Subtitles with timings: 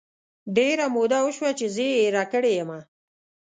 [0.55, 2.79] ډیره موده وشوه چې زه یې هیره کړی یمه